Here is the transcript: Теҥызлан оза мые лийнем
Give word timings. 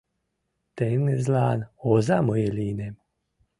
Теҥызлан 0.75 1.59
оза 1.91 2.17
мые 2.27 2.49
лийнем 2.57 2.95